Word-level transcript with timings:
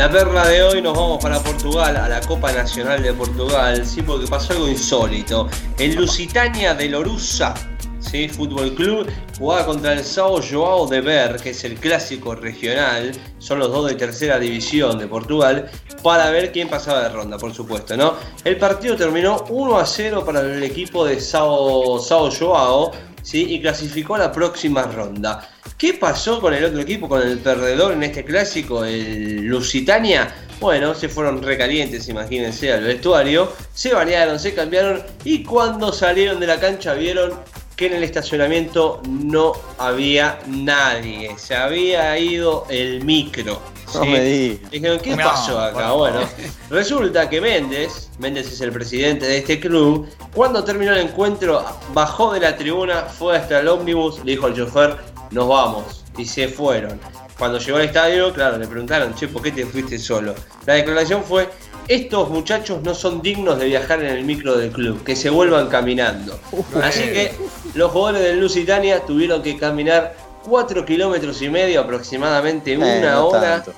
La 0.00 0.10
perla 0.10 0.48
de 0.48 0.62
hoy 0.62 0.80
nos 0.80 0.96
vamos 0.96 1.22
para 1.22 1.38
Portugal, 1.40 1.94
a 1.94 2.08
la 2.08 2.22
Copa 2.22 2.50
Nacional 2.52 3.02
de 3.02 3.12
Portugal, 3.12 3.84
sí, 3.84 4.00
porque 4.00 4.26
pasó 4.26 4.54
algo 4.54 4.66
insólito. 4.66 5.46
El 5.78 5.94
Lusitania 5.94 6.72
de 6.72 6.88
Lorusa, 6.88 7.52
¿sí? 7.98 8.26
Fútbol 8.26 8.74
Club, 8.74 9.06
jugaba 9.38 9.66
contra 9.66 9.92
el 9.92 10.02
Sao 10.02 10.40
Joao 10.40 10.86
de 10.86 11.02
Ver, 11.02 11.36
que 11.36 11.50
es 11.50 11.64
el 11.64 11.74
clásico 11.74 12.34
regional, 12.34 13.12
son 13.38 13.58
los 13.58 13.70
dos 13.70 13.90
de 13.90 13.94
tercera 13.96 14.38
división 14.38 14.98
de 14.98 15.06
Portugal, 15.06 15.70
para 16.02 16.30
ver 16.30 16.50
quién 16.50 16.70
pasaba 16.70 17.02
de 17.02 17.10
ronda, 17.10 17.36
por 17.36 17.52
supuesto, 17.52 17.94
¿no? 17.94 18.14
El 18.42 18.56
partido 18.56 18.96
terminó 18.96 19.44
1 19.50 19.78
a 19.78 19.84
0 19.84 20.24
para 20.24 20.40
el 20.40 20.62
equipo 20.62 21.04
de 21.04 21.20
Sao, 21.20 21.98
Sao 21.98 22.30
Joao, 22.30 22.90
¿sí? 23.30 23.46
Y 23.48 23.60
clasificó 23.60 24.16
a 24.16 24.18
la 24.18 24.32
próxima 24.32 24.82
ronda. 24.82 25.48
¿Qué 25.78 25.94
pasó 25.94 26.40
con 26.40 26.52
el 26.52 26.64
otro 26.64 26.80
equipo, 26.80 27.08
con 27.08 27.22
el 27.22 27.38
perdedor 27.38 27.92
en 27.92 28.02
este 28.02 28.24
clásico, 28.24 28.84
el 28.84 29.44
Lusitania? 29.46 30.34
Bueno, 30.58 30.94
se 30.94 31.08
fueron 31.08 31.40
recalientes, 31.40 32.08
imagínense, 32.08 32.72
al 32.72 32.82
vestuario, 32.82 33.52
se 33.72 33.94
bañaron, 33.94 34.38
se 34.38 34.52
cambiaron 34.52 35.02
y 35.24 35.44
cuando 35.44 35.92
salieron 35.92 36.40
de 36.40 36.48
la 36.48 36.58
cancha 36.58 36.94
vieron 36.94 37.32
que 37.76 37.86
en 37.86 37.94
el 37.94 38.02
estacionamiento 38.02 39.00
no 39.08 39.52
había 39.78 40.40
nadie, 40.46 41.30
se 41.38 41.54
había 41.54 42.18
ido 42.18 42.66
el 42.68 43.04
micro. 43.04 43.62
No 43.94 44.04
me 44.04 44.20
digas. 44.20 44.70
Dijeron, 44.70 44.98
¿qué 45.00 45.16
pasó 45.16 45.58
acá? 45.58 45.92
Bueno, 45.92 46.20
resulta 46.68 47.28
que 47.28 47.40
Méndez, 47.40 48.10
Méndez 48.18 48.52
es 48.52 48.60
el 48.60 48.72
presidente 48.72 49.26
de 49.26 49.38
este 49.38 49.58
club, 49.60 50.08
cuando 50.34 50.62
terminó 50.64 50.92
el 50.92 50.98
encuentro 50.98 51.64
bajó 51.92 52.32
de 52.32 52.40
la 52.40 52.56
tribuna, 52.56 53.02
fue 53.02 53.36
hasta 53.36 53.60
el 53.60 53.68
ómnibus, 53.68 54.24
le 54.24 54.32
dijo 54.32 54.46
al 54.46 54.54
chofer, 54.54 54.96
nos 55.30 55.48
vamos, 55.48 56.04
y 56.16 56.24
se 56.24 56.48
fueron. 56.48 57.00
Cuando 57.38 57.58
llegó 57.58 57.78
al 57.78 57.84
estadio, 57.84 58.32
claro, 58.32 58.58
le 58.58 58.66
preguntaron, 58.66 59.14
che, 59.14 59.26
¿por 59.28 59.42
qué 59.42 59.50
te 59.50 59.64
fuiste 59.64 59.98
solo? 59.98 60.34
La 60.66 60.74
declaración 60.74 61.24
fue, 61.24 61.48
estos 61.88 62.28
muchachos 62.28 62.82
no 62.82 62.94
son 62.94 63.22
dignos 63.22 63.58
de 63.58 63.66
viajar 63.66 64.04
en 64.04 64.14
el 64.14 64.24
micro 64.24 64.56
del 64.56 64.70
club, 64.70 65.02
que 65.02 65.16
se 65.16 65.30
vuelvan 65.30 65.68
caminando. 65.68 66.38
Así 66.82 67.02
que 67.02 67.32
los 67.74 67.90
jugadores 67.90 68.22
del 68.22 68.40
Lusitania 68.40 69.00
tuvieron 69.06 69.42
que 69.42 69.56
caminar 69.56 70.14
4 70.44 70.84
kilómetros 70.84 71.40
y 71.42 71.48
medio 71.48 71.80
aproximadamente, 71.80 72.76
una 72.76 72.96
Eh, 72.96 73.00
no 73.02 73.26
hora 73.28 73.40
tanto. 73.62 73.72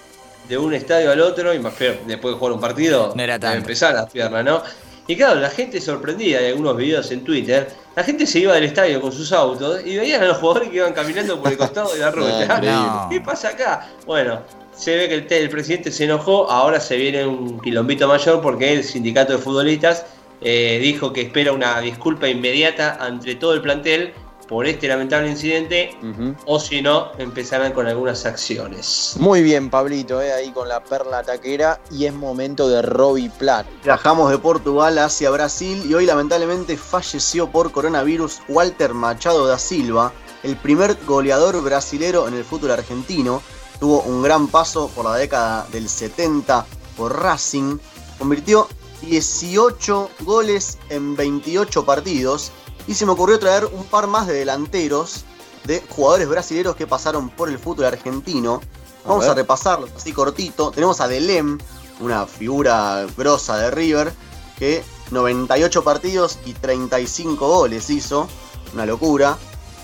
de 0.48 0.58
un 0.58 0.74
estadio 0.74 1.10
al 1.10 1.20
otro, 1.20 1.52
y 1.54 1.58
más 1.58 1.74
que 1.74 2.00
después 2.06 2.34
de 2.34 2.38
jugar 2.38 2.52
un 2.54 2.60
partido, 2.60 3.12
No 3.14 3.22
era 3.22 3.38
tanto. 3.38 3.58
empezar 3.58 3.94
las 3.94 4.10
piernas, 4.10 4.44
¿no? 4.44 4.62
Y 5.06 5.16
claro, 5.16 5.40
la 5.40 5.50
gente 5.50 5.80
sorprendida, 5.80 6.38
hay 6.38 6.46
algunos 6.48 6.76
videos 6.76 7.10
en 7.10 7.24
Twitter, 7.24 7.68
la 7.96 8.04
gente 8.04 8.24
se 8.26 8.38
iba 8.38 8.54
del 8.54 8.64
estadio 8.64 9.00
con 9.00 9.10
sus 9.12 9.32
autos 9.32 9.80
y 9.84 9.96
veían 9.96 10.22
a 10.22 10.26
los 10.26 10.36
jugadores 10.38 10.68
que 10.70 10.76
iban 10.76 10.92
caminando 10.92 11.40
por 11.40 11.50
el 11.50 11.58
costado 11.58 11.92
de 11.92 11.98
la 11.98 12.10
ruta. 12.12 12.60
No. 12.60 13.08
¿Qué 13.10 13.20
pasa 13.20 13.48
acá? 13.48 13.88
Bueno, 14.06 14.40
se 14.72 14.94
ve 14.96 15.08
que 15.08 15.14
el, 15.16 15.26
el 15.42 15.48
presidente 15.50 15.90
se 15.90 16.04
enojó, 16.04 16.48
ahora 16.50 16.78
se 16.78 16.96
viene 16.96 17.26
un 17.26 17.60
quilombito 17.60 18.06
mayor 18.06 18.40
porque 18.40 18.72
el 18.72 18.84
sindicato 18.84 19.32
de 19.32 19.38
futbolistas 19.38 20.06
eh, 20.40 20.78
dijo 20.80 21.12
que 21.12 21.22
espera 21.22 21.52
una 21.52 21.80
disculpa 21.80 22.28
inmediata 22.28 22.96
ante 23.00 23.34
todo 23.34 23.54
el 23.54 23.60
plantel 23.60 24.12
por 24.52 24.66
este 24.66 24.86
lamentable 24.86 25.30
incidente, 25.30 25.96
o 26.44 26.60
si 26.60 26.82
no, 26.82 27.12
empezarán 27.16 27.72
con 27.72 27.86
algunas 27.86 28.26
acciones. 28.26 29.14
Muy 29.18 29.42
bien, 29.42 29.70
Pablito, 29.70 30.20
eh, 30.20 30.30
ahí 30.30 30.50
con 30.50 30.68
la 30.68 30.84
perla 30.84 31.22
taquera. 31.22 31.80
Y 31.90 32.04
es 32.04 32.12
momento 32.12 32.68
de 32.68 32.82
Robbie 32.82 33.30
Platt. 33.30 33.66
Viajamos 33.82 34.30
de 34.30 34.36
Portugal 34.36 34.98
hacia 34.98 35.30
Brasil 35.30 35.82
y 35.88 35.94
hoy 35.94 36.04
lamentablemente 36.04 36.76
falleció 36.76 37.50
por 37.50 37.72
coronavirus 37.72 38.42
Walter 38.46 38.92
Machado 38.92 39.46
da 39.46 39.58
Silva, 39.58 40.12
el 40.42 40.54
primer 40.58 40.98
goleador 41.06 41.62
brasilero 41.62 42.28
en 42.28 42.34
el 42.34 42.44
fútbol 42.44 42.72
argentino. 42.72 43.40
Tuvo 43.80 44.02
un 44.02 44.22
gran 44.22 44.48
paso 44.48 44.90
por 44.94 45.06
la 45.06 45.16
década 45.16 45.66
del 45.72 45.88
70 45.88 46.66
por 46.98 47.18
Racing. 47.22 47.78
Convirtió 48.18 48.68
18 49.00 50.10
goles 50.20 50.76
en 50.90 51.16
28 51.16 51.86
partidos 51.86 52.52
y 52.86 52.94
se 52.94 53.06
me 53.06 53.12
ocurrió 53.12 53.38
traer 53.38 53.66
un 53.66 53.84
par 53.84 54.06
más 54.06 54.26
de 54.26 54.34
delanteros 54.34 55.24
de 55.64 55.82
jugadores 55.88 56.28
brasileros 56.28 56.76
que 56.76 56.86
pasaron 56.86 57.30
por 57.30 57.48
el 57.48 57.58
fútbol 57.58 57.86
argentino. 57.86 58.60
Vamos 59.04 59.26
a, 59.26 59.34
repasarlos 59.34 59.90
así 59.96 60.12
cortito. 60.12 60.70
Tenemos 60.70 61.00
a 61.00 61.08
Delem, 61.08 61.58
una 62.00 62.26
figura 62.26 63.06
grosa 63.16 63.56
de 63.58 63.70
River, 63.70 64.12
que 64.58 64.84
98 65.10 65.82
partidos 65.82 66.38
y 66.44 66.52
35 66.54 67.46
goles 67.46 67.90
hizo. 67.90 68.28
Una 68.74 68.86
locura. 68.86 69.36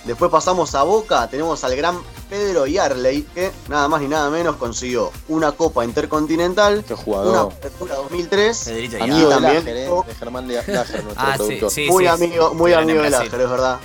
Después 0.05 0.31
pasamos 0.31 0.75
a 0.75 0.83
Boca, 0.85 1.29
tenemos 1.29 1.63
al 1.65 1.77
gran 1.77 1.99
Pedro 2.31 2.67
Yarley, 2.67 3.23
que 3.35 3.53
nada 3.69 3.89
más 3.89 4.01
ni 4.01 4.09
nada 4.09 4.31
menos 4.31 4.57
consiguió 4.57 5.11
una 5.29 5.53
Copa 5.53 5.85
Intercontinental, 5.85 6.83
Qué 6.87 6.95
una 6.95 7.03
jugador. 7.03 7.53
Apertura 7.53 7.97
2003. 7.97 8.65
Pedrito 8.65 8.97
Amigo 9.03 9.29
de 9.29 9.35
también 9.35 9.55
Lager, 9.57 9.77
eh, 9.77 9.91
de 10.07 10.15
Germán 10.15 10.49
de 10.49 10.55
Lager, 10.55 11.05
nuestro 11.05 11.15
Ah, 11.17 11.33
sí, 11.33 11.39
productor. 11.39 11.71
sí, 11.71 11.87
muy 11.91 12.05
sí. 12.05 12.09
amigo, 12.09 12.55
muy 12.55 12.73
amigo 12.73 13.01
Brasil. 13.01 13.17
Ángel, 13.17 13.41
es 13.41 13.51
verdad. 13.51 13.79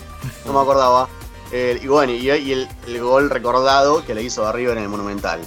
No 0.45 0.53
me 0.53 0.59
acordaba. 0.59 1.09
Eh, 1.51 1.79
y 1.83 1.87
bueno, 1.87 2.13
y, 2.13 2.31
y 2.31 2.51
el, 2.53 2.67
el 2.87 3.01
gol 3.01 3.29
recordado 3.29 4.05
que 4.05 4.15
le 4.15 4.23
hizo 4.23 4.45
a 4.47 4.51
River 4.51 4.77
en 4.77 4.83
el 4.83 4.89
Monumental. 4.89 5.41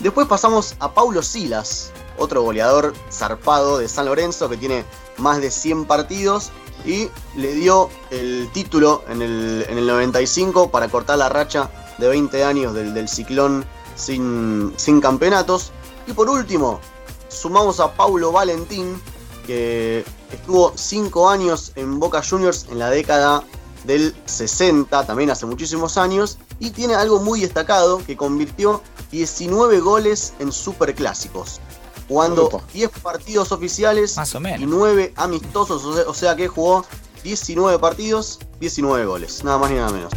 Después 0.00 0.26
pasamos 0.28 0.74
a 0.78 0.92
Paulo 0.94 1.22
Silas, 1.22 1.90
otro 2.18 2.42
goleador 2.42 2.94
zarpado 3.10 3.78
de 3.78 3.88
San 3.88 4.06
Lorenzo 4.06 4.48
que 4.48 4.56
tiene 4.56 4.84
más 5.16 5.40
de 5.40 5.50
100 5.50 5.86
partidos 5.86 6.50
y 6.84 7.08
le 7.36 7.54
dio 7.54 7.90
el 8.10 8.48
título 8.52 9.02
en 9.08 9.22
el, 9.22 9.66
en 9.68 9.78
el 9.78 9.86
95 9.86 10.70
para 10.70 10.88
cortar 10.88 11.18
la 11.18 11.28
racha 11.28 11.70
de 11.98 12.08
20 12.08 12.44
años 12.44 12.74
del, 12.74 12.94
del 12.94 13.08
ciclón 13.08 13.64
sin, 13.96 14.72
sin 14.76 15.00
campeonatos. 15.00 15.72
Y 16.06 16.12
por 16.12 16.28
último, 16.30 16.80
sumamos 17.28 17.80
a 17.80 17.92
Paulo 17.92 18.32
Valentín, 18.32 19.00
que 19.46 20.04
estuvo 20.32 20.72
5 20.74 21.28
años 21.28 21.72
en 21.74 21.98
Boca 21.98 22.22
Juniors 22.22 22.66
en 22.70 22.78
la 22.78 22.90
década 22.90 23.44
del 23.84 24.14
60, 24.26 25.06
también 25.06 25.30
hace 25.30 25.46
muchísimos 25.46 25.96
años, 25.96 26.38
y 26.58 26.70
tiene 26.70 26.94
algo 26.94 27.20
muy 27.20 27.40
destacado, 27.40 28.04
que 28.04 28.16
convirtió 28.16 28.82
19 29.10 29.80
goles 29.80 30.34
en 30.38 30.52
superclásicos, 30.52 31.60
jugando 32.08 32.46
Opa. 32.46 32.64
10 32.72 32.90
partidos 33.00 33.52
oficiales 33.52 34.16
Más 34.16 34.34
o 34.34 34.38
y 34.38 34.42
menos. 34.42 34.68
9 34.68 35.12
amistosos, 35.16 35.84
o 35.84 35.94
sea, 35.94 36.04
o 36.08 36.14
sea 36.14 36.36
que 36.36 36.48
jugó 36.48 36.84
19 37.22 37.78
partidos, 37.78 38.40
19 38.60 39.04
goles, 39.04 39.44
nada 39.44 39.58
más 39.58 39.70
ni 39.70 39.76
nada 39.76 39.90
menos. 39.90 40.12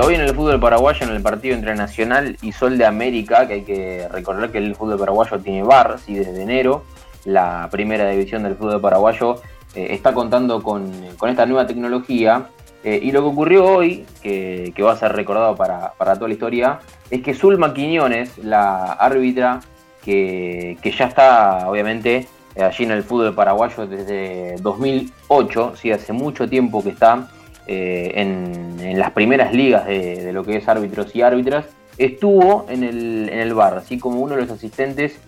Hoy 0.00 0.14
en 0.14 0.20
el 0.20 0.34
fútbol 0.36 0.60
paraguayo, 0.60 1.04
en 1.04 1.12
el 1.16 1.20
partido 1.20 1.56
entre 1.56 1.74
Nacional 1.74 2.36
y 2.42 2.52
Sol 2.52 2.78
de 2.78 2.86
América, 2.86 3.48
que 3.48 3.54
hay 3.54 3.62
que 3.62 4.08
recordar 4.08 4.52
que 4.52 4.58
el 4.58 4.76
fútbol 4.76 4.98
paraguayo 4.98 5.40
tiene 5.40 5.64
VAR, 5.64 5.98
sí, 6.04 6.14
desde 6.14 6.42
enero, 6.42 6.84
la 7.24 7.68
primera 7.72 8.08
división 8.08 8.44
del 8.44 8.54
fútbol 8.54 8.80
paraguayo 8.80 9.42
eh, 9.74 9.88
está 9.90 10.14
contando 10.14 10.62
con, 10.62 10.92
con 11.18 11.28
esta 11.28 11.44
nueva 11.44 11.66
tecnología. 11.66 12.50
eh, 12.84 13.00
y 13.02 13.10
lo 13.10 13.20
que 13.22 13.28
ocurrió 13.28 13.64
hoy, 13.66 14.06
que, 14.22 14.72
que 14.76 14.82
va 14.82 14.92
a 14.92 14.96
ser 14.96 15.12
recordado 15.12 15.56
para, 15.56 15.92
para 15.98 16.14
toda 16.14 16.28
la 16.28 16.34
historia, 16.34 16.80
es 17.10 17.22
que 17.22 17.34
Zulma 17.34 17.74
Quiñones, 17.74 18.38
la 18.38 18.92
árbitra 18.92 19.60
que, 20.02 20.76
ya 20.82 21.06
está 21.06 21.68
obviamente 21.68 22.26
eh, 22.54 22.62
allí 22.62 22.84
en 22.84 22.92
el 22.92 23.02
fútbol 23.02 23.34
paraguayo 23.34 23.86
desde 23.86 24.56
2008, 24.62 25.74
sí, 25.76 25.92
hace 25.92 26.12
mucho 26.12 26.48
tiempo 26.48 26.82
que 26.82 26.90
está 26.90 27.28
eh, 27.66 28.12
en, 28.14 28.98
las 28.98 29.12
primeras 29.12 29.54
ligas 29.54 29.86
de, 29.86 30.32
lo 30.32 30.44
que 30.44 30.56
es 30.56 30.68
árbitros 30.68 31.14
y 31.14 31.22
árbitras, 31.22 31.66
estuvo 31.98 32.66
en 32.68 32.82
el, 32.84 33.54
bar, 33.54 33.74
así 33.74 33.98
como 33.98 34.20
uno 34.20 34.34
de 34.34 34.42
los 34.42 34.50
asistentes 34.50 35.18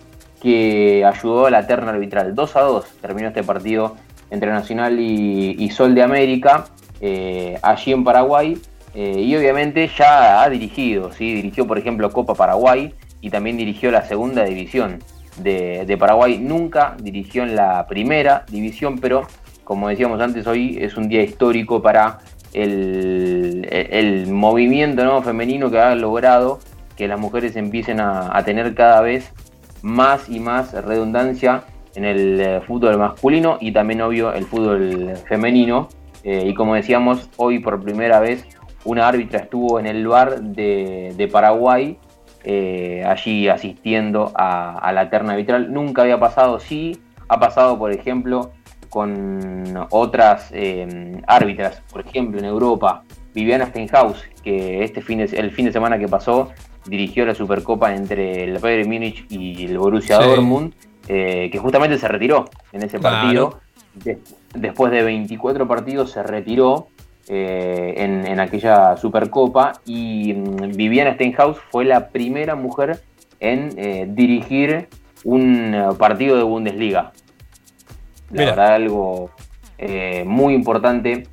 que 0.41 1.05
ayudó 1.05 1.45
a 1.45 1.51
la 1.51 1.65
terna 1.65 1.91
arbitral. 1.91 2.35
2 2.35 2.55
a 2.55 2.61
2 2.61 2.85
terminó 3.01 3.29
este 3.29 3.43
partido 3.43 3.95
entre 4.29 4.51
Nacional 4.51 4.99
y, 4.99 5.55
y 5.57 5.69
Sol 5.69 5.95
de 5.95 6.03
América, 6.03 6.65
eh, 7.05 7.57
allí 7.61 7.91
en 7.91 8.03
Paraguay. 8.03 8.57
Eh, 8.93 9.21
y 9.21 9.35
obviamente 9.35 9.89
ya 9.97 10.43
ha 10.43 10.49
dirigido, 10.49 11.11
¿sí? 11.11 11.33
dirigió 11.33 11.65
por 11.65 11.77
ejemplo 11.77 12.11
Copa 12.11 12.35
Paraguay 12.35 12.93
y 13.21 13.29
también 13.29 13.57
dirigió 13.57 13.89
la 13.89 14.03
segunda 14.03 14.43
división 14.43 14.99
de, 15.37 15.95
Paraguay. 15.99 16.37
Nunca 16.39 16.95
dirigió 17.01 17.43
en 17.43 17.55
la 17.55 17.87
primera 17.87 18.45
división, 18.49 18.99
pero 18.99 19.27
como 19.63 19.89
decíamos 19.89 20.21
antes, 20.21 20.45
hoy 20.45 20.77
es 20.79 20.97
un 20.97 21.07
día 21.07 21.23
histórico 21.23 21.81
para 21.81 22.19
el, 22.53 23.67
el 23.71 24.27
movimiento 24.27 25.03
¿no? 25.05 25.21
femenino 25.21 25.71
que 25.71 25.79
ha 25.79 25.95
logrado 25.95 26.59
que 26.95 27.07
las 27.07 27.19
mujeres 27.19 27.55
empiecen 27.55 27.99
a, 27.99 28.41
tener 28.45 28.75
cada 28.75 29.01
vez 29.01 29.33
más 29.81 30.29
y 30.29 30.39
más 30.39 30.73
redundancia 30.73 31.63
en 31.95 32.05
el 32.05 32.39
eh, 32.39 32.61
fútbol 32.61 32.97
masculino 32.97 33.57
y 33.59 33.71
también 33.71 34.01
obvio 34.01 34.33
el 34.33 34.45
fútbol 34.45 35.13
femenino. 35.27 35.89
Eh, 36.23 36.43
y 36.47 36.53
como 36.53 36.75
decíamos, 36.75 37.29
hoy 37.37 37.59
por 37.59 37.83
primera 37.83 38.19
vez 38.19 38.45
una 38.85 39.07
árbitra 39.07 39.39
estuvo 39.39 39.79
en 39.79 39.85
el 39.85 40.07
bar 40.07 40.41
de, 40.41 41.29
Paraguay, 41.31 41.97
eh, 42.43 43.03
allí 43.05 43.47
asistiendo 43.47 44.31
a, 44.35 44.91
la 44.93 45.09
terna 45.09 45.33
arbitral. 45.33 45.71
Nunca 45.71 46.03
había 46.03 46.19
pasado, 46.19 46.59
sí, 46.59 47.01
ha 47.27 47.39
pasado 47.39 47.77
por 47.77 47.91
ejemplo 47.91 48.51
con 48.89 49.87
otras 49.89 50.53
árbitras, 51.25 51.81
por 51.91 52.01
ejemplo 52.01 52.39
en 52.39 52.45
Europa, 52.45 53.03
Viviana 53.33 53.65
Steinhaus, 53.65 54.23
que 54.43 54.83
este 54.83 55.01
fin 55.01 55.19
el 55.19 55.51
fin 55.51 55.65
de 55.65 55.71
semana 55.71 55.97
que 55.97 56.07
pasó 56.07 56.51
dirigió 56.85 57.25
la 57.25 57.33
Supercopa 57.33 57.93
entre 57.93 58.43
el 58.43 58.59
Bayern 58.59 58.89
Múnich 58.89 59.25
y 59.29 59.65
el 59.65 59.77
Borussia 59.77 60.17
Dortmund, 60.17 60.73
eh, 61.07 61.49
que 61.51 61.57
justamente 61.57 61.97
se 61.97 62.07
retiró 62.07 62.49
en 62.71 62.83
ese 62.83 62.99
partido. 62.99 63.59
después 64.55 64.91
de 64.91 65.03
24 65.03 65.67
partidos 65.67 66.11
se 66.11 66.23
retiró 66.23 66.87
eh, 67.27 67.93
en, 67.97 68.39
aquella 68.39 68.97
Supercopa 68.97 69.73
y 69.85 70.33
mm, 70.33 70.75
Viviana 70.75 71.13
Steinhaus 71.13 71.57
fue 71.71 71.85
la 71.85 72.09
primera 72.09 72.55
mujer 72.55 73.01
en 73.39 73.69
eh, 73.77 74.05
dirigir 74.09 74.87
un 75.23 75.95
partido 75.97 76.37
de 76.37 76.43
Bundesliga. 76.43 77.11
La 78.31 78.45
verdad, 78.45 78.73
algo 78.75 79.31
muy 80.25 80.53
importante 80.53 81.27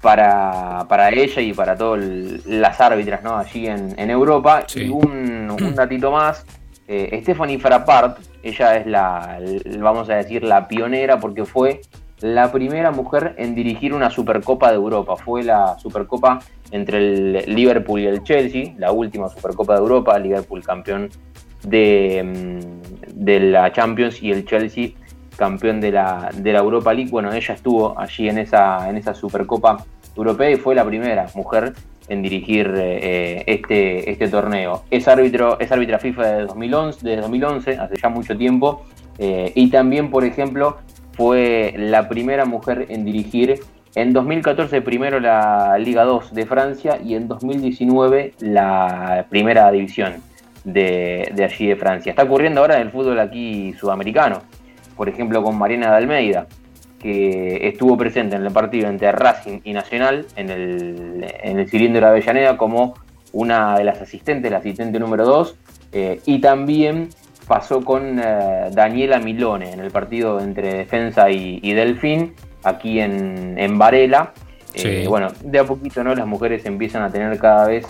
para, 0.00 0.86
para 0.88 1.10
ella 1.10 1.42
y 1.42 1.52
para 1.52 1.76
todas 1.76 2.02
las 2.46 2.80
árbitras 2.80 3.22
¿no? 3.22 3.36
allí 3.36 3.66
en, 3.66 4.10
Europa. 4.10 4.64
Y 4.74 4.88
un, 4.88 5.50
un, 5.50 5.74
datito 5.74 6.10
más, 6.10 6.44
eh, 6.88 7.20
Stephanie 7.22 7.58
Frappart, 7.58 8.18
ella 8.42 8.76
es 8.76 8.86
la, 8.86 9.38
vamos 9.78 10.08
a 10.10 10.16
decir, 10.16 10.42
la 10.42 10.66
pionera 10.68 11.20
porque 11.20 11.44
fue 11.44 11.82
la 12.20 12.52
primera 12.52 12.90
mujer 12.90 13.34
en 13.38 13.54
dirigir 13.54 13.94
una 13.94 14.10
Supercopa 14.10 14.70
de 14.70 14.76
Europa. 14.76 15.16
Fue 15.16 15.42
la 15.42 15.78
Supercopa 15.78 16.40
entre 16.70 16.98
el 16.98 17.54
Liverpool 17.54 18.00
y 18.00 18.06
el 18.06 18.22
Chelsea, 18.22 18.74
la 18.78 18.92
última 18.92 19.28
Supercopa 19.28 19.74
de 19.74 19.80
Europa, 19.80 20.18
Liverpool 20.18 20.62
campeón 20.62 21.08
de, 21.62 22.22
mm, 22.24 23.24
de 23.24 23.40
la 23.40 23.72
Champions 23.72 24.22
y 24.22 24.30
el 24.30 24.44
Chelsea 24.44 24.90
campeón 25.36 25.80
de 25.80 25.90
la, 25.90 26.30
de 26.34 26.52
la 26.52 26.58
Europa 26.58 26.92
League. 26.92 27.10
Bueno, 27.10 27.32
ella 27.32 27.54
estuvo 27.54 27.98
allí 27.98 28.28
en 28.28 28.38
esa, 28.38 28.88
en 28.88 28.96
esa 28.96 29.14
Supercopa 29.14 29.84
Europea 30.16 30.50
y 30.50 30.56
fue 30.56 30.74
la 30.74 30.84
primera 30.84 31.26
mujer 31.34 31.72
en 32.08 32.22
dirigir 32.22 32.74
eh, 32.76 33.44
este, 33.46 34.10
este 34.10 34.28
torneo. 34.28 34.82
Es, 34.90 35.08
árbitro, 35.08 35.58
es 35.60 35.70
árbitra 35.72 35.98
FIFA 35.98 36.26
de 36.26 36.42
2011, 36.42 37.08
de 37.08 37.16
2011, 37.16 37.78
hace 37.78 37.94
ya 38.02 38.08
mucho 38.08 38.36
tiempo, 38.36 38.84
eh, 39.18 39.52
y 39.54 39.70
también, 39.70 40.10
por 40.10 40.24
ejemplo, 40.24 40.78
fue 41.12 41.74
la 41.76 42.08
primera 42.08 42.44
mujer 42.44 42.86
en 42.88 43.04
dirigir 43.04 43.60
en 43.94 44.12
2014 44.12 44.82
primero 44.82 45.20
la 45.20 45.76
Liga 45.78 46.04
2 46.04 46.32
de 46.32 46.46
Francia 46.46 46.98
y 47.04 47.14
en 47.14 47.28
2019 47.28 48.34
la 48.40 49.26
primera 49.28 49.70
división 49.70 50.14
de, 50.64 51.30
de 51.34 51.44
allí 51.44 51.66
de 51.66 51.76
Francia. 51.76 52.10
Está 52.10 52.22
ocurriendo 52.22 52.60
ahora 52.60 52.76
en 52.76 52.82
el 52.82 52.90
fútbol 52.90 53.18
aquí 53.18 53.74
sudamericano 53.74 54.42
por 55.00 55.08
ejemplo 55.08 55.42
con 55.42 55.56
Mariana 55.56 55.92
de 55.92 55.96
Almeida, 55.96 56.46
que 56.98 57.66
estuvo 57.66 57.96
presente 57.96 58.36
en 58.36 58.44
el 58.44 58.52
partido 58.52 58.86
entre 58.86 59.10
Racing 59.12 59.60
y 59.64 59.72
Nacional 59.72 60.26
en 60.36 60.50
el, 60.50 61.26
en 61.42 61.58
el 61.58 61.70
cilindro 61.70 62.02
de 62.02 62.06
Avellaneda 62.08 62.58
como 62.58 62.92
una 63.32 63.78
de 63.78 63.84
las 63.84 64.02
asistentes, 64.02 64.50
la 64.50 64.58
asistente 64.58 65.00
número 65.00 65.24
2, 65.24 65.56
eh, 65.92 66.20
y 66.26 66.42
también 66.42 67.08
pasó 67.50 67.80
con 67.84 68.20
eh, 68.20 68.70
Daniela 68.70 69.18
Milone 69.18 69.72
en 69.72 69.80
el 69.80 69.90
partido 69.90 70.38
entre 70.38 70.72
Defensa 70.72 71.28
y, 71.32 71.72
Delfín, 71.72 72.32
aquí 72.62 73.00
en, 73.00 73.58
en 73.58 73.76
Varela. 73.76 74.32
Eh, 74.74 75.06
bueno, 75.08 75.32
de 75.42 75.58
a 75.58 75.64
poquito 75.64 76.04
¿no? 76.04 76.14
las 76.14 76.28
mujeres 76.28 76.64
empiezan 76.64 77.02
a 77.02 77.10
tener 77.10 77.36
cada 77.40 77.66
vez 77.66 77.84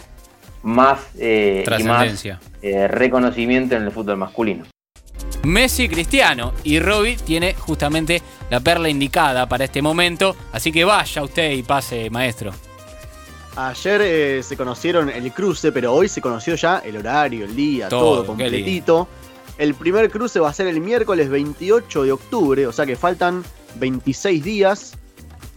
más, 0.62 1.00
y 1.14 1.62
más 1.84 2.24
reconocimiento 2.62 3.76
en 3.76 3.82
el 3.82 3.90
fútbol 3.90 4.16
masculino. 4.16 4.64
Messi 5.42 5.90
Cristiano. 5.90 6.54
Y 6.64 6.80
Robbie 6.80 7.18
tiene 7.18 7.52
justamente 7.52 8.22
la 8.48 8.60
perla 8.60 8.88
indicada 8.88 9.46
para 9.46 9.64
este 9.64 9.82
momento. 9.82 10.34
Así 10.52 10.72
que 10.72 10.84
vaya 10.84 11.22
usted 11.22 11.50
y 11.50 11.62
pase, 11.62 12.08
maestro. 12.08 12.52
Ayer 13.56 14.00
eh, 14.02 14.42
se 14.42 14.56
conocieron 14.56 15.10
el 15.10 15.32
cruce, 15.32 15.72
pero 15.72 15.92
hoy 15.92 16.08
se 16.08 16.20
conoció 16.20 16.54
ya 16.54 16.78
el 16.78 16.96
horario, 16.96 17.44
el 17.44 17.56
día, 17.56 17.88
todo, 17.88 18.24
completito. 18.24 19.08
El 19.60 19.74
primer 19.74 20.10
cruce 20.10 20.40
va 20.40 20.48
a 20.48 20.54
ser 20.54 20.68
el 20.68 20.80
miércoles 20.80 21.28
28 21.28 22.04
de 22.04 22.12
octubre, 22.12 22.66
o 22.66 22.72
sea 22.72 22.86
que 22.86 22.96
faltan 22.96 23.44
26 23.74 24.42
días 24.42 24.94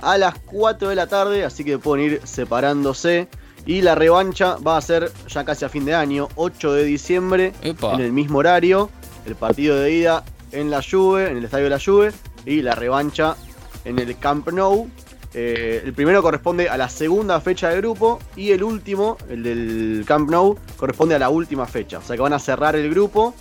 a 0.02 0.18
las 0.18 0.38
4 0.40 0.90
de 0.90 0.96
la 0.96 1.08
tarde, 1.08 1.46
así 1.46 1.64
que 1.64 1.80
pueden 1.80 2.08
ir 2.08 2.22
separándose. 2.26 3.30
Y 3.66 3.82
la 3.82 3.96
revancha 3.96 4.58
va 4.58 4.76
a 4.76 4.82
ser 4.82 5.10
ya 5.30 5.46
casi 5.46 5.64
a 5.64 5.70
fin 5.70 5.86
de 5.86 5.96
año, 5.96 6.28
8 6.36 6.74
de 6.74 6.84
diciembre, 6.84 7.54
en 7.62 8.02
el 8.02 8.12
mismo 8.12 8.40
horario 8.40 8.90
el 9.26 9.36
partido 9.36 9.80
de 9.80 9.94
ida 9.94 10.26
en 10.52 10.70
la 10.70 10.82
Juve, 10.84 11.32
en 11.32 11.38
el 11.38 11.46
estadio 11.46 11.64
de 11.64 11.70
la 11.70 11.80
Juve, 11.80 12.12
y 12.46 12.62
la 12.62 12.76
revancha 12.76 13.38
en 13.86 14.00
el 14.00 14.20
Camp 14.20 14.50
Nou. 14.52 14.90
Eh, 15.34 15.82
el 15.86 15.94
primero 15.94 16.22
corresponde 16.22 16.68
a 16.68 16.76
la 16.76 16.90
segunda 16.90 17.40
fecha 17.40 17.70
de 17.70 17.78
grupo 17.78 18.20
y 18.36 18.52
el 18.52 18.64
último, 18.64 19.16
el 19.30 19.44
del 19.44 20.04
Camp 20.06 20.30
Nou, 20.30 20.58
corresponde 20.76 21.16
a 21.16 21.20
la 21.20 21.30
última 21.30 21.66
fecha. 21.68 22.00
O 22.00 22.02
sea 22.02 22.18
que 22.18 22.22
van 22.22 22.34
a 22.34 22.40
cerrar 22.40 22.76
el 22.76 22.90
grupo 22.90 23.34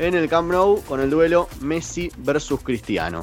en 0.00 0.14
el 0.14 0.28
Camp 0.28 0.50
Nou 0.50 0.82
con 0.82 1.00
el 1.00 1.10
duelo 1.10 1.48
Messi 1.60 2.10
versus 2.18 2.60
Cristiano. 2.62 3.22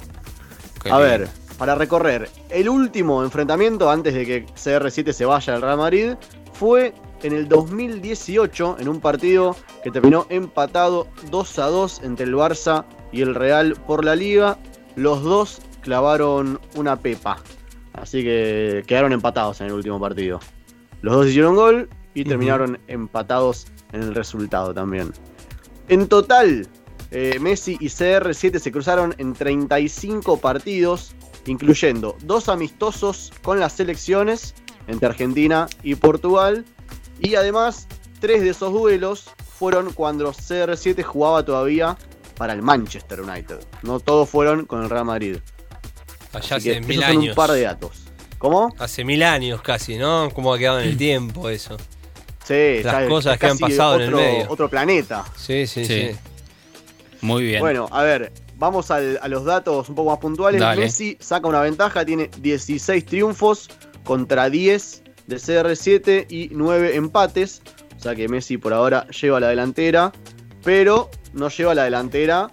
a 0.90 1.00
ver, 1.00 1.28
para 1.58 1.74
recorrer, 1.74 2.30
el 2.50 2.70
último 2.70 3.24
enfrentamiento 3.24 3.90
antes 3.90 4.14
de 4.14 4.26
que 4.26 4.46
CR7 4.46 5.12
se 5.12 5.26
vaya 5.26 5.56
al 5.56 5.62
Real 5.64 5.78
Madrid 5.78 6.14
fue 6.54 6.94
en 7.24 7.34
el 7.34 7.50
2018 7.50 8.78
en 8.80 8.88
un 8.88 9.02
partido 9.02 9.56
que 9.84 9.90
terminó 9.90 10.28
empatado 10.30 11.08
2 11.32 11.60
a 11.60 11.66
2 11.66 12.02
entre 12.04 12.26
el 12.28 12.36
Barça 12.36 12.86
y 13.12 13.24
el 13.24 13.34
Real 13.34 13.76
por 13.88 14.06
la 14.06 14.16
liga. 14.16 14.60
Los 14.96 15.24
dos 15.24 15.62
clavaron 15.82 16.60
una 16.76 16.96
pepa. 16.96 17.42
Así 17.94 18.24
que 18.24 18.84
quedaron 18.86 19.14
empatados 19.14 19.62
en 19.62 19.68
el 19.68 19.74
último 19.74 20.00
partido. 20.00 20.40
Los 21.02 21.16
dos 21.16 21.28
hicieron 21.28 21.56
gol 21.56 21.90
y 22.14 22.24
terminaron 22.24 22.78
empatados 22.88 23.66
en 23.94 24.04
el 24.04 24.14
resultado 24.14 24.76
también. 24.76 25.12
En 25.90 26.08
total, 26.08 26.68
eh, 27.12 27.38
Messi 27.40 27.78
y 27.80 27.88
CR7 27.88 28.60
se 28.60 28.72
cruzaron 28.72 29.16
en 29.18 29.34
35 29.34 30.40
partidos, 30.40 31.14
incluyendo 31.46 32.18
dos 32.24 32.50
amistosos 32.50 33.32
con 33.42 33.60
las 33.60 33.74
selecciones 33.74 34.54
entre 34.88 35.08
Argentina 35.08 35.68
y 35.84 35.96
Portugal 35.96 36.66
y 37.20 37.36
además, 37.36 37.88
tres 38.20 38.42
de 38.42 38.50
esos 38.50 38.74
duelos 38.74 39.30
fueron 39.58 39.92
cuando 39.94 40.32
CR7 40.34 41.04
jugaba 41.04 41.44
todavía 41.44 41.98
para 42.36 42.54
el 42.54 42.62
Manchester 42.62 43.22
United. 43.22 43.60
No 43.82 44.00
todos 44.00 44.30
fueron 44.30 44.66
con 44.66 44.84
el 44.84 44.90
Real 44.90 45.06
Madrid. 45.06 45.38
Allá 46.34 46.58
hace 46.58 46.82
mil 46.82 47.04
años. 47.04 47.30
un 47.30 47.36
par 47.36 47.52
de 47.52 47.62
datos. 47.62 48.04
¿Cómo? 48.38 48.74
Hace 48.78 49.04
mil 49.04 49.24
años 49.24 49.62
casi, 49.62 49.98
¿no? 49.98 50.30
¿Cómo 50.32 50.54
ha 50.54 50.60
quedado 50.60 50.80
en 50.80 50.90
el 50.90 50.98
tiempo 50.98 51.50
eso? 51.50 51.78
Sí, 52.48 52.82
las 52.82 53.08
cosas 53.10 53.38
que 53.38 53.48
han 53.48 53.58
pasado 53.58 53.96
en 53.96 54.02
el 54.04 54.16
medio. 54.16 54.46
Otro 54.50 54.70
planeta. 54.70 55.26
Sí, 55.36 55.68
sí, 55.68 55.86
sí, 55.86 56.12
Muy 57.20 57.44
bien. 57.44 57.60
Bueno, 57.60 57.90
a 57.92 58.04
ver, 58.04 58.32
vamos 58.58 58.90
a 58.90 59.00
los 59.28 59.44
datos 59.44 59.90
un 59.90 59.96
poco 59.96 60.12
más 60.12 60.20
puntuales. 60.20 60.62
Messi 60.78 61.18
saca 61.20 61.48
una 61.48 61.62
ventaja, 61.62 62.06
tiene 62.06 62.30
16 62.40 63.06
triunfos 63.06 63.70
contra 64.06 64.50
10 64.50 65.04
de 65.28 65.36
CR7 65.36 66.26
y 66.30 66.50
9 66.54 66.96
empates. 66.96 67.62
O 67.98 68.00
sea 68.00 68.16
que 68.16 68.30
Messi 68.30 68.58
por 68.58 68.74
ahora 68.74 69.08
lleva 69.08 69.40
la 69.42 69.50
delantera, 69.50 70.14
pero 70.64 71.10
no 71.34 71.50
lleva 71.50 71.76
la 71.76 71.84
delantera 71.84 72.50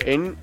en, 0.00 0.36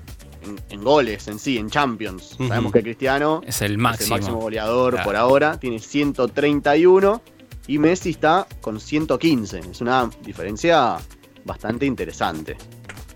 en, 0.70 0.84
goles 0.84 1.26
en 1.26 1.40
sí, 1.40 1.58
en 1.58 1.68
Champions. 1.68 2.36
Sabemos 2.46 2.72
que 2.72 2.82
Cristiano 2.82 3.40
es 3.44 3.60
el 3.62 3.78
máximo, 3.78 4.36
goleador 4.36 5.02
por 5.02 5.16
ahora, 5.16 5.58
tiene 5.58 5.80
131 5.80 7.22
y 7.66 7.78
Messi 7.78 8.10
está 8.10 8.46
con 8.60 8.80
115. 8.80 9.58
Es 9.70 9.80
una 9.80 10.10
diferencia 10.22 10.96
bastante 11.44 11.86
interesante. 11.86 12.56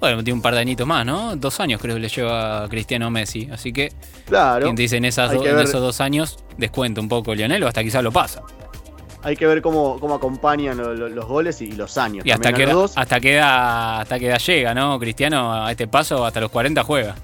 Bueno, 0.00 0.22
tiene 0.22 0.36
un 0.36 0.42
par 0.42 0.54
de 0.54 0.60
añitos 0.60 0.86
más, 0.86 1.04
¿no? 1.04 1.34
Dos 1.34 1.58
años 1.58 1.80
creo 1.80 1.96
que 1.96 2.02
le 2.02 2.08
lleva 2.08 2.64
a 2.64 2.68
Cristiano 2.68 3.10
Messi. 3.10 3.48
Así 3.50 3.72
que, 3.72 3.92
claro, 4.26 4.64
quien 4.64 4.76
dice 4.76 4.96
en, 4.96 5.04
esas 5.04 5.32
en 5.32 5.58
esos 5.58 5.80
dos 5.80 6.00
años, 6.00 6.38
descuenta 6.56 7.00
un 7.00 7.08
poco 7.08 7.34
Lionel 7.34 7.64
o 7.64 7.68
hasta 7.68 7.82
quizás 7.82 8.02
lo 8.02 8.12
pasa. 8.12 8.42
Hay 9.22 9.36
que 9.36 9.46
ver 9.48 9.60
cómo, 9.60 9.98
cómo 9.98 10.14
acompañan 10.14 10.78
los, 10.78 11.26
goles 11.26 11.60
y, 11.60 11.72
los 11.72 11.98
años. 11.98 12.24
Y 12.24 12.30
hasta 12.30 12.52
que, 12.52 12.64
hasta, 12.64 13.20
que 13.20 13.40
hasta 13.40 14.18
que 14.20 14.38
llega, 14.38 14.74
¿no? 14.74 14.98
Cristiano 15.00 15.52
a 15.52 15.72
este 15.72 15.88
paso 15.88 16.24
hasta 16.24 16.40
los 16.40 16.50
40 16.50 16.84
juega. 16.84 17.16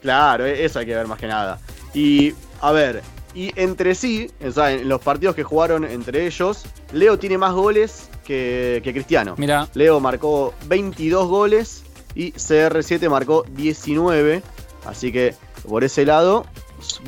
Claro, 0.00 0.44
e-, 0.44 0.64
eso 0.64 0.80
hay 0.80 0.86
que 0.86 0.96
ver 0.96 1.06
más 1.06 1.18
que 1.18 1.28
nada. 1.28 1.60
Y, 1.94 2.34
a 2.60 2.72
ver, 2.72 3.02
y 3.34 3.52
entre 3.60 3.94
sí, 3.94 4.30
o 4.44 4.50
sea, 4.50 4.72
en 4.72 4.88
los 4.88 5.00
partidos 5.00 5.34
que 5.34 5.42
jugaron 5.42 5.84
entre 5.84 6.26
ellos, 6.26 6.64
Leo 6.92 7.18
tiene 7.18 7.38
más 7.38 7.52
goles 7.52 8.08
que, 8.24 8.80
que 8.84 8.92
Cristiano. 8.92 9.34
Mira, 9.38 9.68
Leo 9.74 10.00
marcó 10.00 10.54
22 10.66 11.28
goles 11.28 11.84
y 12.14 12.32
CR7 12.32 13.08
marcó 13.08 13.44
19. 13.50 14.42
Así 14.86 15.12
que 15.12 15.34
por 15.68 15.84
ese 15.84 16.04
lado 16.04 16.46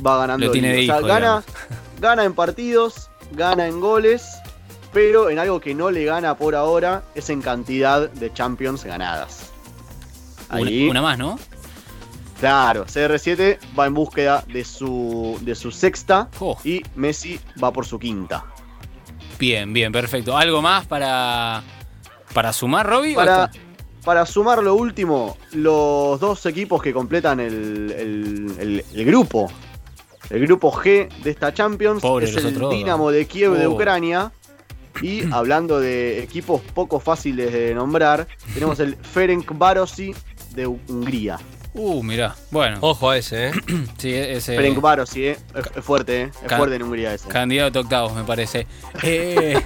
va 0.05 0.17
ganando. 0.17 0.47
Lo 0.47 0.51
tiene 0.51 0.73
de. 0.73 0.83
O 0.83 0.85
sea, 0.85 1.01
gana, 1.01 1.43
gana 1.99 2.23
en 2.23 2.33
partidos, 2.33 3.09
gana 3.31 3.67
en 3.67 3.79
goles, 3.79 4.25
pero 4.93 5.29
en 5.29 5.39
algo 5.39 5.59
que 5.59 5.75
no 5.75 5.91
le 5.91 6.05
gana 6.05 6.37
por 6.37 6.55
ahora 6.55 7.03
es 7.13 7.29
en 7.29 7.41
cantidad 7.41 8.09
de 8.09 8.33
Champions 8.33 8.83
ganadas. 8.83 9.51
una 10.49 11.01
más, 11.01 11.17
¿no? 11.17 11.37
Claro, 12.39 12.85
CR7 12.85 13.57
va 13.77 13.85
en 13.85 13.93
búsqueda 13.93 14.43
de 14.47 14.63
su, 14.63 15.37
de 15.41 15.55
su 15.55 15.71
sexta 15.71 16.29
Oh, 16.39 16.57
y 16.63 16.81
Messi 16.95 17.39
va 17.63 17.71
por 17.71 17.85
su 17.85 17.97
quinta. 17.99 18.45
bien, 19.39 19.73
bien, 19.73 19.91
perfecto. 19.91 20.35
¿Algo 20.37 20.61
más 20.61 20.85
para, 20.85 21.63
para 22.33 22.53
sumar, 22.53 22.85
Robbie? 22.87 23.13
¿O 23.13 23.15
Para, 23.15 23.51
para 24.03 24.25
sumar 24.25 24.61
lo 24.63 24.75
último, 24.75 25.37
los 25.53 26.19
dos 26.19 26.45
equipos 26.45 26.81
que 26.81 26.93
completan 26.93 27.39
el, 27.39 27.91
el- 27.97 28.55
el- 28.59 28.85
el 28.93 29.05
grupo, 29.05 29.51
el 30.29 30.41
grupo 30.45 30.71
G 30.71 31.09
de 31.23 31.29
esta 31.31 31.53
Champions, 31.53 32.01
Pobre 32.01 32.25
es 32.25 32.35
el 32.37 32.47
otros. 32.55 32.71
Dinamo 32.71 33.11
de 33.11 33.25
Kiev 33.27 33.53
de 33.53 33.67
Oh. 33.67 33.71
Ucrania. 33.73 34.31
Y 35.01 35.23
hablando 35.33 35.79
de 35.79 36.23
equipos 36.23 36.61
poco 36.73 36.99
fáciles 36.99 37.51
de 37.51 37.73
nombrar, 37.75 38.27
tenemos 38.53 38.79
el 38.79 38.95
Ferencvárosi 38.95 40.13
de 40.53 40.67
Hungría. 40.67 41.37
Uh, 41.77 42.01
mirá. 42.01 42.35
Bueno, 42.51 42.77
Ojo 42.81 43.09
a 43.09 43.17
ese, 43.17 43.47
¿eh? 43.49 43.51
sí, 43.97 44.13
ese 44.13 44.55
Ferencvárosi, 44.55 45.25
eh, 45.27 45.37
es, 45.55 45.65
es 45.75 45.83
fuerte, 45.83 46.21
eh, 46.23 46.31
es 46.45 46.53
fuerte 46.53 46.75
en 46.75 46.83
Hungría 46.83 47.13
ese. 47.13 47.27
candidato 47.27 47.81
octavos, 47.81 48.13
me 48.13 48.23
parece. 48.23 48.65
Eh, 49.03 49.61